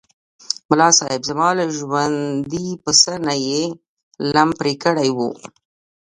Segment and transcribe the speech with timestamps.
[0.69, 1.21] ملاصاحب!
[1.29, 3.61] زما له ژوندي پسه نه یې
[4.33, 5.19] لم پرې کړی و.